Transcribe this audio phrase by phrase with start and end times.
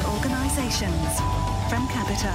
[0.00, 1.20] across organisations
[1.68, 2.32] from Capita.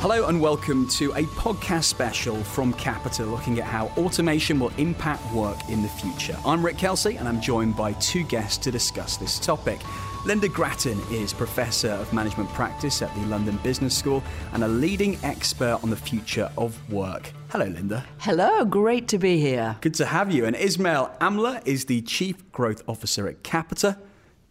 [0.00, 5.30] Hello and welcome to a podcast special from Capita looking at how automation will impact
[5.32, 6.36] work in the future.
[6.44, 9.78] I'm Rick Kelsey and I'm joined by two guests to discuss this topic.
[10.24, 14.22] Lynda Gratton is Professor of Management Practice at the London Business School
[14.52, 17.30] and a leading expert on the future of work.
[17.50, 18.04] Hello, Lynda.
[18.18, 19.76] Hello, great to be here.
[19.80, 20.44] Good to have you.
[20.44, 23.98] And Ismail Amla is the Chief Growth Officer at Capita.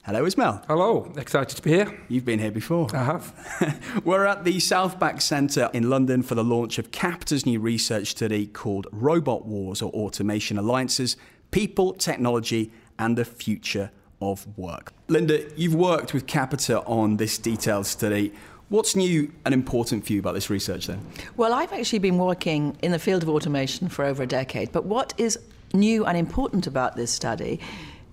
[0.06, 0.64] Hello, Ismail.
[0.66, 2.00] Hello, excited to be here.
[2.08, 2.88] You've been here before.
[2.96, 4.02] I have.
[4.06, 8.48] We're at the Southbank Centre in London for the launch of Capita's new research study
[8.48, 11.18] called Robot Wars or Automation Alliances
[11.52, 13.92] People, Technology, and the Future
[14.22, 14.94] of Work.
[15.10, 18.34] Lynda, you've worked with Capita on this detailed study.
[18.70, 21.06] What's new and important for you about this research then?
[21.36, 24.86] Well, I've actually been working in the field of automation for over a decade, but
[24.86, 25.38] what is
[25.74, 27.60] new and important about this study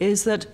[0.00, 0.46] is that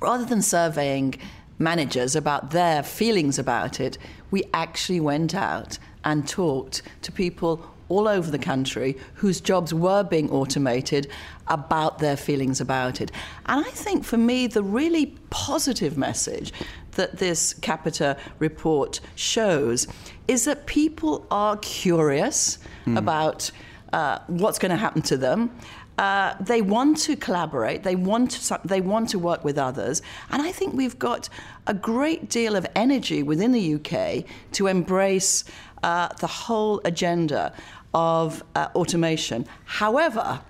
[0.00, 1.14] rather than surveying
[1.58, 3.98] managers about their feelings about it,
[4.30, 10.02] we actually went out and talked to people all over the country whose jobs were
[10.02, 11.10] being automated
[11.48, 13.10] about their feelings about it.
[13.46, 16.52] And I think for me, the really positive message
[16.92, 19.86] that this Capita report shows
[20.26, 22.98] is that people are curious mm.
[22.98, 23.50] about
[23.92, 25.50] uh, what's going to happen to them.
[25.98, 27.82] Uh, they want to collaborate.
[27.82, 31.28] They want to, they want to work with others, and I think we've got
[31.66, 35.44] a great deal of energy within the UK to embrace
[35.82, 37.52] uh, the whole agenda
[37.94, 39.44] of uh, automation.
[39.64, 40.40] However,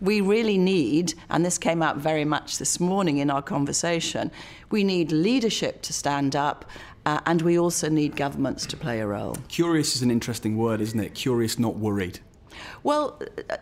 [0.00, 4.30] we really need, and this came out very much this morning in our conversation,
[4.70, 6.64] we need leadership to stand up.
[7.06, 9.36] Uh, and we also need governments to play a role.
[9.48, 11.12] Curious is an interesting word, isn't it?
[11.12, 12.18] Curious, not worried.
[12.82, 13.56] Well, uh,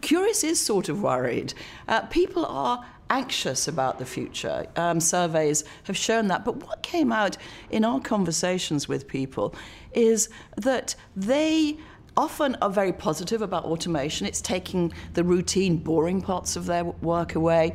[0.00, 1.54] Curious is sort of worried.
[1.88, 4.66] Uh, people are anxious about the future.
[4.76, 6.44] Um, surveys have shown that.
[6.44, 7.36] But what came out
[7.70, 9.54] in our conversations with people
[9.92, 11.76] is that they
[12.16, 14.26] often are very positive about automation.
[14.26, 17.74] It's taking the routine, boring parts of their work away.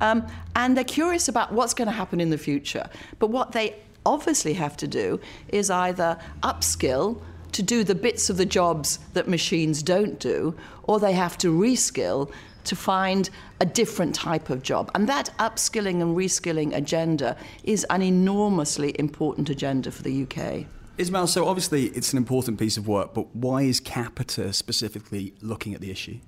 [0.00, 2.88] Um, and they're curious about what's going to happen in the future.
[3.18, 7.22] But what they obviously have to do is either upskill
[7.52, 10.54] to do the bits of the jobs that machines don't do,
[10.84, 12.30] or they have to reskill
[12.64, 13.28] to find
[13.60, 14.90] a different type of job.
[14.94, 20.66] And that upskilling and reskilling agenda is an enormously important agenda for the UK.
[20.98, 25.74] Ismail, so obviously it's an important piece of work, but why is Capita specifically looking
[25.74, 26.18] at the issue?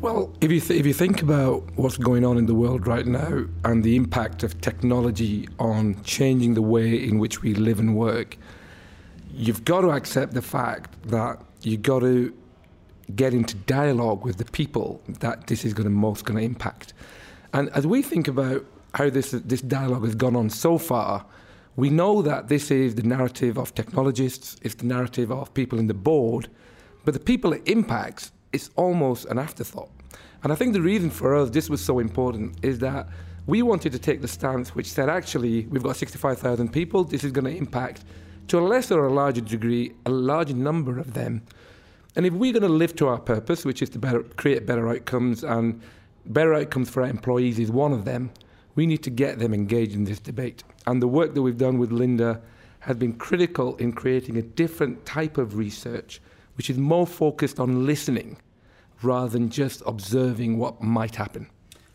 [0.00, 3.06] Well, if you, th- if you think about what's going on in the world right
[3.06, 7.94] now and the impact of technology on changing the way in which we live and
[7.94, 8.36] work,
[9.40, 12.32] you've got to accept the fact that you've got to
[13.16, 16.92] get into dialogue with the people that this is going to most going to impact.
[17.54, 18.64] And as we think about
[18.94, 21.24] how this this dialogue has gone on so far,
[21.76, 25.86] we know that this is the narrative of technologists, it's the narrative of people in
[25.86, 26.48] the board,
[27.04, 29.90] but the people it impacts is almost an afterthought.
[30.42, 33.08] And I think the reason for us this was so important is that
[33.46, 37.32] we wanted to take the stance which said actually we've got 65,000 people, this is
[37.32, 38.04] going to impact
[38.50, 41.40] to a lesser or a larger degree, a large number of them.
[42.16, 44.88] And if we're going to live to our purpose, which is to better, create better
[44.88, 45.80] outcomes, and
[46.26, 48.32] better outcomes for our employees is one of them,
[48.74, 50.64] we need to get them engaged in this debate.
[50.88, 52.40] And the work that we've done with Lynda
[52.80, 56.20] has been critical in creating a different type of research,
[56.56, 58.36] which is more focused on listening
[59.00, 61.48] rather than just observing what might happen.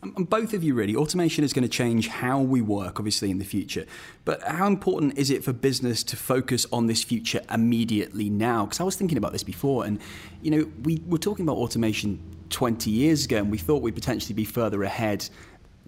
[0.06, 3.30] Um, and both of you, really, automation is going to change how we work, obviously,
[3.30, 3.86] in the future.
[4.24, 8.66] But how important is it for business to focus on this future immediately now?
[8.66, 10.00] Because I was thinking about this before, and
[10.42, 14.34] you know, we were talking about automation 20 years ago, and we thought we'd potentially
[14.34, 15.28] be further ahead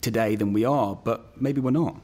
[0.00, 2.00] today than we are, but maybe we're not.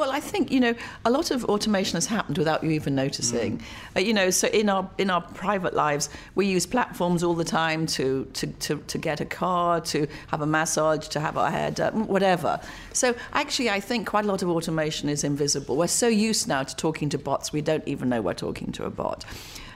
[0.00, 0.74] Well, I think you know
[1.04, 3.58] a lot of automation has happened without you even noticing.
[3.58, 3.62] Mm.
[3.96, 7.44] Uh, you know, so in our in our private lives, we use platforms all the
[7.44, 11.50] time to to, to, to get a car, to have a massage, to have our
[11.50, 12.58] hair done, whatever.
[12.94, 15.76] So actually, I think quite a lot of automation is invisible.
[15.76, 18.86] We're so used now to talking to bots, we don't even know we're talking to
[18.86, 19.26] a bot.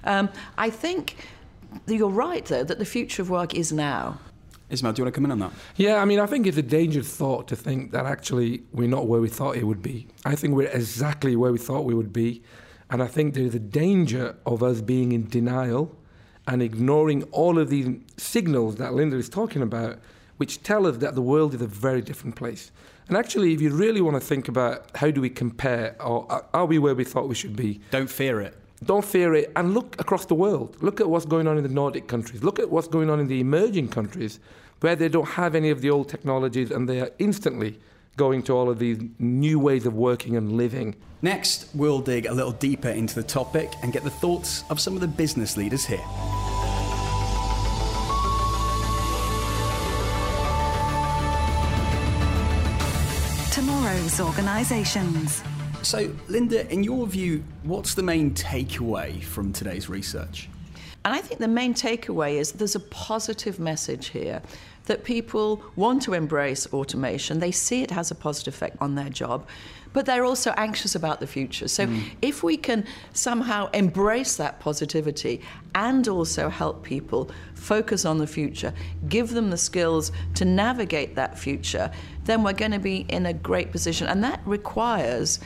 [0.04, 1.16] Um, I think
[1.86, 4.18] you're right, though, that the future of work is now.
[4.74, 5.52] Ismail, do you want to come in on that?
[5.76, 9.06] Yeah, I mean, I think it's a dangerous thought to think that actually we're not
[9.06, 10.06] where we thought it would be.
[10.24, 12.42] I think we're exactly where we thought we would be.
[12.90, 15.96] And I think there's a danger of us being in denial
[16.46, 19.98] and ignoring all of these signals that Lynda is talking about,
[20.36, 22.70] which tell us that the world is a very different place.
[23.08, 26.66] And actually, if you really want to think about how do we compare, or are
[26.66, 27.80] we where we thought we should be?
[27.90, 28.56] Don't fear it.
[28.84, 29.52] Don't fear it.
[29.56, 30.76] And look across the world.
[30.82, 32.42] Look at what's going on in the Nordic countries.
[32.42, 34.40] Look at what's going on in the emerging countries
[34.80, 37.78] where they don't have any of the old technologies and they are instantly
[38.16, 40.94] going to all of these new ways of working and living.
[41.22, 44.94] Next, we'll dig a little deeper into the topic and get the thoughts of some
[44.94, 46.04] of the business leaders here.
[53.50, 55.42] Tomorrow's organisations.
[55.82, 60.48] So, Lynda, in your view, what's the main takeaway from today's research?
[61.04, 64.40] And I think the main takeaway is there's a positive message here
[64.86, 67.40] that people want to embrace automation.
[67.40, 69.46] They see it has a positive effect on their job,
[69.92, 71.68] but they're also anxious about the future.
[71.68, 72.04] So mm.
[72.20, 75.40] if we can somehow embrace that positivity
[75.74, 78.74] and also help people focus on the future,
[79.08, 81.90] give them the skills to navigate that future,
[82.24, 84.06] then we're going to be in a great position.
[84.06, 85.40] And that requires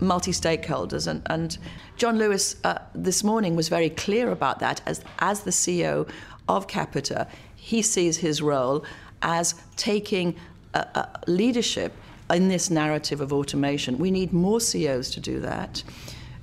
[0.00, 1.06] multi stakeholders.
[1.06, 1.58] And, and,
[1.96, 6.08] Jon Lewis uh, this morning was very clear about that as, as the CEO
[6.48, 7.26] of Capita
[7.68, 8.84] he sees his role
[9.20, 10.34] as taking
[10.72, 11.92] a, a leadership
[12.30, 13.98] in this narrative of automation.
[13.98, 15.82] We need more CEOs to do that.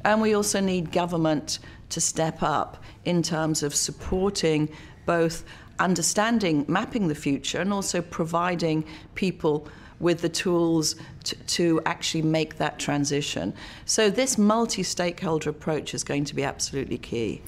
[0.03, 1.59] And we also need government
[1.89, 4.69] to step up in terms of supporting
[5.07, 5.43] both
[5.79, 8.85] understanding, mapping the future, and also providing
[9.15, 9.67] people
[9.99, 13.53] with the tools to, to actually make that transition.
[13.85, 17.41] So, this multi stakeholder approach is going to be absolutely key.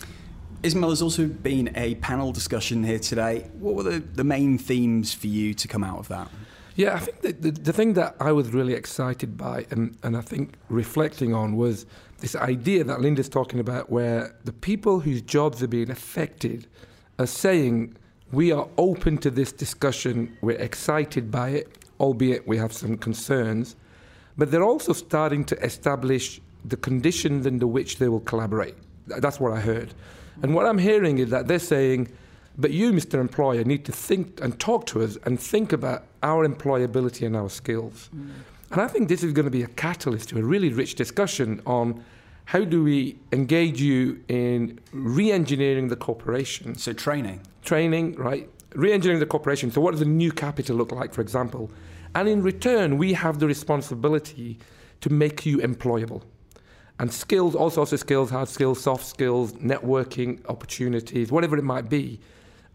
[0.64, 3.50] Ismail, there's also been a panel discussion here today.
[3.60, 6.30] What were the, the main themes for you to come out of that?
[6.76, 10.16] Yeah, I think the, the, the thing that I was really excited by and, and
[10.16, 11.88] I think reflecting on was
[12.20, 16.68] this idea that Lynda's talking about where the people whose jobs are being affected
[17.20, 17.96] are saying,
[18.32, 23.76] we are open to this discussion, we're excited by it, albeit we have some concerns,
[24.38, 28.76] but they're also starting to establish the conditions under which they will collaborate.
[29.08, 29.94] That's what I heard.
[30.42, 32.10] And what I'm hearing is that they're saying,
[32.58, 33.20] but you, Mr.
[33.20, 37.50] Employer, need to think and talk to us and think about our employability and our
[37.50, 38.10] skills.
[38.16, 38.30] Mm.
[38.72, 41.62] And I think this is going to be a catalyst to a really rich discussion
[41.66, 42.04] on
[42.46, 46.76] how do we engage you in re engineering the corporation.
[46.76, 47.42] So, training.
[47.64, 48.50] Training, right?
[48.78, 49.72] Re engineering the corporation.
[49.72, 51.70] So, what does the new capital look like, for example?
[52.16, 54.60] And in return, we have the responsibility
[55.02, 56.24] to make you employable
[57.00, 61.90] and skills, all sorts of skills, hard skills, soft skills, networking opportunities, whatever it might
[61.90, 62.20] be.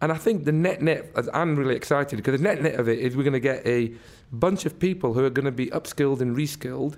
[0.01, 2.99] And I think the net net, I'm really excited because the net net of it
[2.99, 3.93] is we're going to get a
[4.31, 6.97] bunch of people who are going to be upskilled and reskilled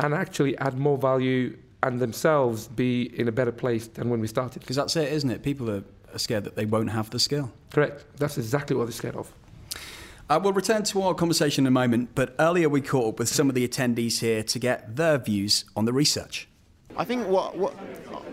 [0.00, 4.26] and actually add more value and themselves be in a better place than when we
[4.26, 4.60] started.
[4.60, 5.42] Because that's it, isn't it?
[5.42, 7.50] People are, are scared that they won't have the skill.
[7.70, 8.04] Correct.
[8.16, 9.32] That's exactly what they're scared of.
[10.30, 13.28] Uh, we'll return to our conversation in a moment, but earlier we caught up with
[13.28, 16.48] some of the attendees here to get their views on the research.
[16.96, 17.74] I think what what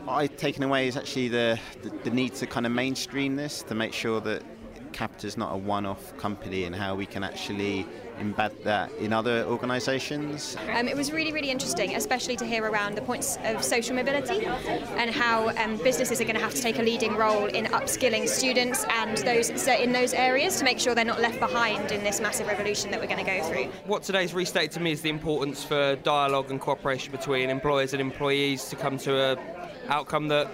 [0.08, 3.76] I've taken away is actually the, the, the need to kind of mainstream this to
[3.76, 4.44] make sure that
[4.92, 7.86] Capita is not a one-off company and how we can actually
[8.20, 10.56] embed that in other organisations.
[10.74, 14.46] Um, it was really, really interesting, especially to hear around the points of social mobility
[14.46, 18.28] and how um, businesses are going to have to take a leading role in upskilling
[18.28, 22.20] students and those in those areas to make sure they're not left behind in this
[22.20, 23.66] massive revolution that we're going to go through.
[23.86, 28.02] What today's restated to me is the importance for dialogue and cooperation between employers and
[28.02, 29.38] employees to come to a
[29.90, 30.50] outcome that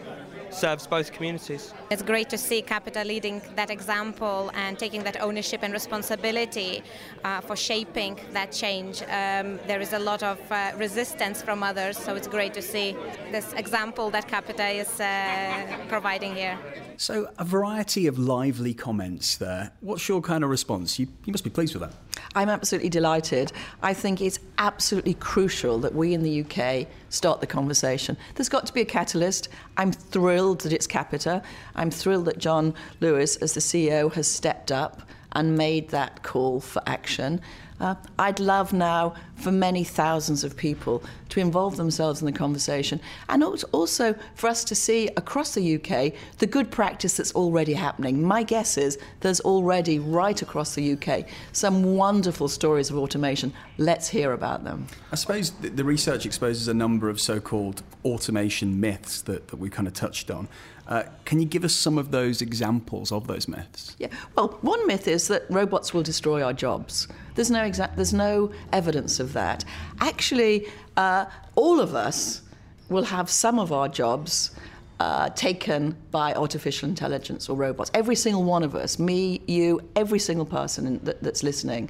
[0.52, 1.74] serves both communities.
[1.90, 6.84] It's great to see Capita leading that example and taking that ownership and responsibility
[7.24, 9.02] uh, for shaping that change.
[9.04, 12.96] Um, there is a lot of uh, resistance from others, so it's great to see
[13.32, 16.58] this example that Capita is uh, providing here.
[17.02, 19.72] So, a variety of lively comments there.
[19.80, 21.00] What's your kind of response?
[21.00, 21.94] You, you must be pleased with that.
[22.36, 23.52] I'm absolutely delighted.
[23.82, 28.18] I think it's absolutely crucial that we in the UK start the conversation.
[28.36, 29.50] There's got to be a catalyst.
[29.78, 31.42] I'm thrilled that it's Capita.
[31.74, 36.60] I'm thrilled that Jon Lewis, as the CEO, has stepped up and made that call
[36.60, 37.42] for action.
[37.82, 43.02] Uh, I'd love now for many thousands of people to involve themselves in the conversation
[43.28, 48.22] and also for us to see across the UK the good practice that's already happening.
[48.22, 53.52] My guess is there's already right across the UK some wonderful stories of automation.
[53.80, 54.86] Let's hear about them.
[55.12, 59.72] I suppose the research exposes a number of so called automation myths that, that we
[59.72, 60.48] kind of touched on.
[60.92, 63.96] Uh, can you give us some of those examples of those myths?
[63.98, 64.10] Yeah.
[64.36, 67.08] Well, one myth is that robots will destroy our jobs.
[67.36, 67.96] There's no exact.
[67.96, 69.64] There's no evidence of that.
[70.02, 70.68] Actually,
[70.98, 72.42] uh, all of us
[72.90, 74.52] will have some of our jobs.
[75.00, 77.90] Uh, taken by artificial intelligence or robots.
[77.96, 81.90] Every single one of us, me, you, every single person in, that, that's listening.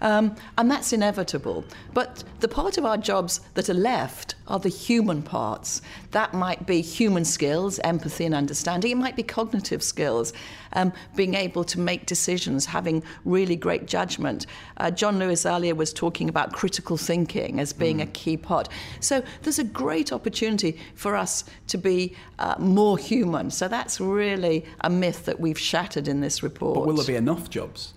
[0.00, 1.64] Um, and that's inevitable.
[1.94, 5.82] But the part of our jobs that are left are the human parts.
[6.12, 8.92] That might be human skills, empathy and understanding.
[8.92, 10.32] It might be cognitive skills,
[10.72, 14.46] um, being able to make decisions, having really great judgment.
[14.76, 18.04] Uh, Jon Lewis earlier was talking about critical thinking as being mm.
[18.04, 18.68] a key part.
[19.00, 23.50] So there's a great opportunity for us to be uh, more human.
[23.50, 26.74] So that's really a myth that we've shattered in this report.
[26.74, 27.94] But will there be enough jobs?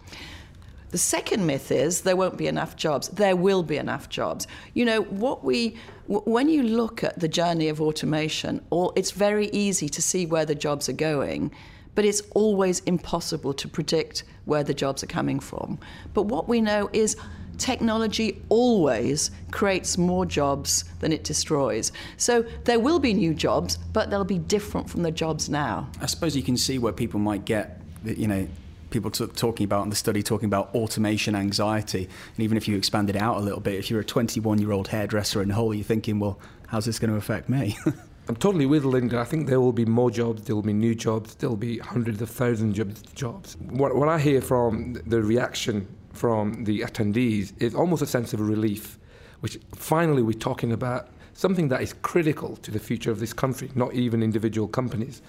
[0.91, 3.07] The second myth is there won't be enough jobs.
[3.07, 4.45] There will be enough jobs.
[4.74, 9.48] You know, what we, when you look at the journey of automation, or it's very
[9.53, 11.51] easy to see where the jobs are going,
[11.95, 15.79] but it's always impossible to predict where the jobs are coming from.
[16.13, 17.15] But what we know is
[17.57, 21.91] technology always creates more jobs than it destroys.
[22.17, 25.89] So there will be new jobs, but they'll be different from the jobs now.
[26.01, 28.48] I suppose you can see where people might get, you know,
[28.91, 32.77] people t- talking about in the study talking about automation anxiety and even if you
[32.77, 35.74] expand it out a little bit if you're a 21 year old hairdresser in Hull
[35.74, 37.77] you're thinking well how's this going to affect me
[38.27, 39.15] I'm totally with Lynda.
[39.15, 41.79] I think there will be more jobs, there will be new jobs, there will be
[41.79, 43.57] hundreds of thousands of jobs.
[43.57, 48.39] What, what I hear from the reaction from the attendees is almost a sense of
[48.39, 49.00] relief,
[49.39, 53.71] which finally we're talking about something that is critical to the future of this country,
[53.75, 55.21] not even individual companies.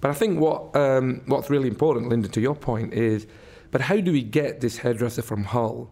[0.00, 3.26] But I think what um, what's really important, Linda, to your point is,
[3.70, 5.90] but how do we get this hairdresser from Hull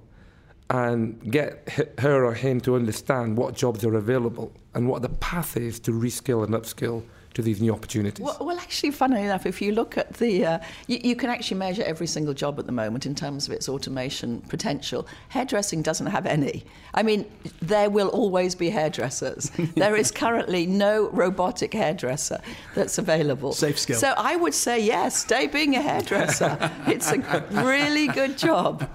[0.70, 5.56] and get her or him to understand what jobs are available and what the path
[5.56, 7.04] is to reskill and upskill
[7.36, 8.24] to these new opportunities?
[8.24, 11.58] Well, well actually, funnily enough, if you look at the, uh, you, you, can actually
[11.58, 15.06] measure every single job at the moment in terms of its automation potential.
[15.28, 16.64] Hairdressing doesn't have any.
[16.94, 17.26] I mean,
[17.60, 19.50] there will always be hairdressers.
[19.76, 22.40] there is currently no robotic hairdresser
[22.74, 23.52] that's available.
[23.52, 23.98] Safe skill.
[23.98, 26.70] So I would say yes, stay being a hairdresser.
[26.86, 28.88] it's a really good job.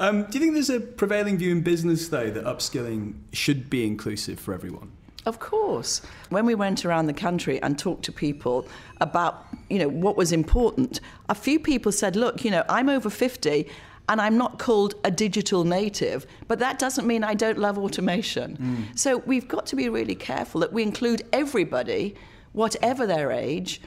[0.00, 3.86] Um, do you think there's a prevailing view in business, though, that upskilling should be
[3.86, 4.90] inclusive for everyone?
[5.26, 6.02] Of course.
[6.28, 8.68] When we went around the country and talked to people
[9.00, 13.08] about, you know, what was important, a few people said, look, you know, I'm over
[13.08, 13.66] 50
[14.08, 18.58] and I'm not called a digital native, but that doesn't mean I don't love automation.
[18.58, 18.98] Mm.
[18.98, 22.14] So we've got to be really careful that we include everybody,
[22.52, 23.80] whatever their age,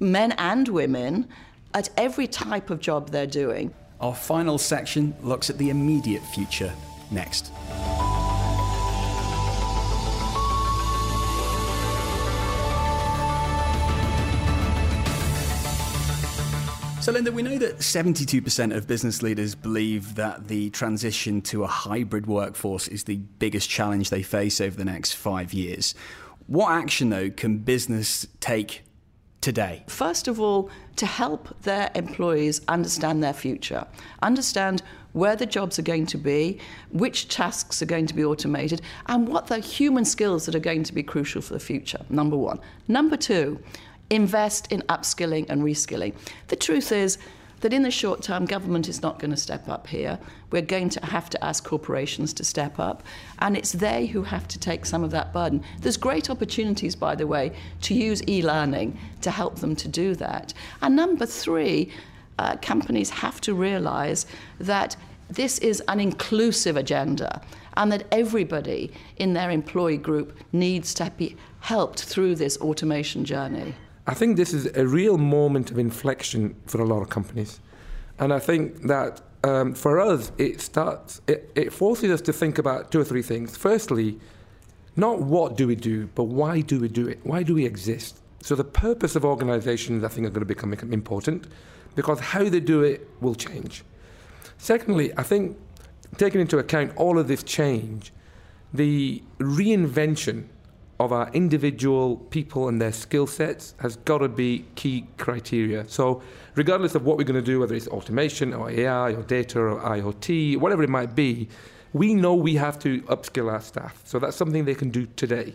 [0.00, 1.28] men and women,
[1.72, 3.72] at every type of job they're doing.
[4.00, 6.72] Our final section looks at the immediate future
[7.10, 7.50] next.
[17.04, 21.66] So, Lynda, we know that 72% of business leaders believe that the transition to a
[21.66, 25.94] hybrid workforce is the biggest challenge they face over the next five years.
[26.46, 28.84] What action, though, can business take
[29.42, 29.84] today?
[29.86, 33.86] First of all, to help their employees understand their future,
[34.22, 34.82] understand
[35.12, 36.58] where the jobs are going to be,
[36.90, 40.82] which tasks are going to be automated, and what the human skills that are going
[40.84, 42.58] to be crucial for the future, number one.
[42.88, 43.60] Number two,
[44.10, 46.14] invest in upskilling and reskilling.
[46.48, 47.18] The truth is
[47.60, 50.18] that in the short term, government is not going to step up here.
[50.50, 53.02] We're going to have to ask corporations to step up,
[53.38, 55.62] and it's they who have to take some of that burden.
[55.80, 60.14] There's great opportunities, by the way, to use e learning to help them to do
[60.16, 60.52] that.
[60.82, 61.90] And number three,
[62.38, 64.26] uh, companies have to realize
[64.60, 64.96] that
[65.30, 67.40] this is an inclusive agenda
[67.78, 73.74] and that everybody in their employee group needs to be helped through this automation journey.
[74.06, 77.60] I think this is a real moment of inflection for a lot of companies.
[78.18, 82.58] And I think that um, for us, it starts, it, it forces us to think
[82.58, 83.56] about two or three things.
[83.56, 84.18] Firstly,
[84.96, 87.20] not what do we do, but why do we do it?
[87.24, 88.20] Why do we exist?
[88.40, 91.46] So the purpose of organizations, I think, are going to become important
[91.94, 93.84] because how they do it will change.
[94.58, 95.56] Secondly, I think
[96.18, 98.12] taking into account all of this change,
[98.72, 100.44] the reinvention
[101.00, 105.88] of our individual people and their skill sets has got to be key criteria.
[105.88, 106.22] So,
[106.54, 109.80] regardless of what we're going to do, whether it's automation or AI or data or
[109.80, 111.48] IoT, whatever it might be,
[111.92, 114.00] we know we have to upskill our staff.
[114.04, 115.54] So, that's something they can do today.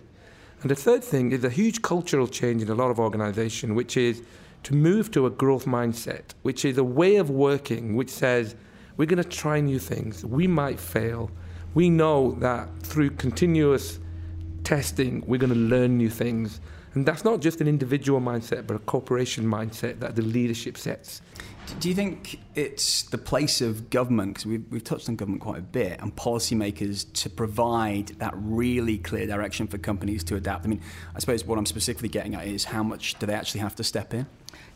[0.61, 3.95] And the third thing is a huge cultural change in a lot of organizations, which
[3.95, 4.21] is
[4.63, 8.55] to move to a growth mindset, which is a way of working which says
[8.97, 10.25] we're going to try new things.
[10.25, 11.31] We might fail.
[11.73, 13.99] We know that through continuous
[14.69, 16.61] testing, we're going to learn new things.
[16.93, 21.21] And that's not just an individual mindset, but a corporation mindset that the leadership sets.
[21.79, 25.59] Do you think it's the place of government, because we've, we've touched on government quite
[25.59, 30.65] a bit, and policymakers to provide that really clear direction for companies to adapt?
[30.65, 30.81] I mean,
[31.15, 33.83] I suppose what I'm specifically getting at is how much do they actually have to
[33.83, 34.27] step in?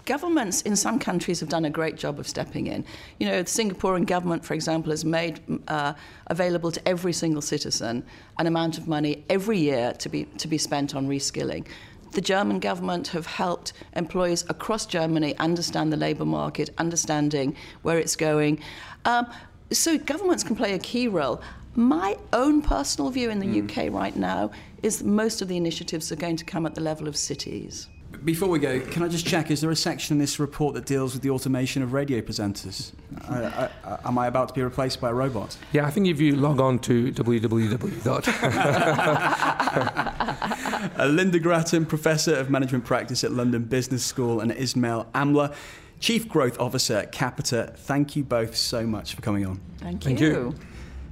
[0.06, 2.84] Governments in some countries have done a great job of stepping in.
[3.20, 5.94] You know, the Singaporean government, for example, has made uh,
[6.28, 8.06] available to every single citizen
[8.38, 11.66] an amount of money every year to be, to be spent on reskilling.
[12.12, 18.16] The German government have helped employees across Germany understand the labour market, understanding where it's
[18.16, 18.60] going.
[19.06, 19.28] Um,
[19.72, 21.42] so governments can play a key role.
[21.76, 23.64] My own personal view in the mm.
[23.64, 24.52] UK right now
[24.84, 27.88] is most of the initiatives are going to come at the level of cities.
[28.24, 29.52] Before we go, can I just check?
[29.52, 32.94] Is there a section in this report that deals with the automation of radio presenters?
[33.28, 35.58] I, I, am I about to be replaced by a robot?
[35.74, 38.28] Yeah, I think if you log on to www.
[40.98, 45.54] uh, Lynda Gratton, Professor of Management Practice at London Business School, and Ismail Amla,
[46.00, 47.74] Chief Growth Officer at Capita.
[47.76, 49.60] Thank you both so much for coming on.
[49.78, 50.10] Thank you.
[50.10, 50.56] Thank you.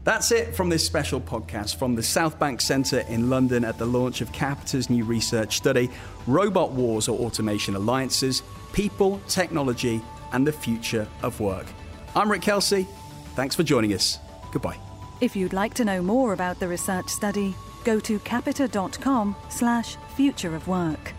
[0.03, 4.21] That's it from this special podcast from the Southbank Centre in London at the launch
[4.21, 5.91] of Capita's new research study
[6.25, 8.41] Robot Wars or Automation Alliances
[8.73, 11.67] People, Technology, and the Future of Work.
[12.15, 12.87] I'm Rick Kelsey.
[13.35, 14.17] Thanks for joining us.
[14.51, 14.77] Goodbye.
[15.19, 17.53] If you'd like to know more about the research study,
[17.83, 21.13] go to capita.com slash future of work.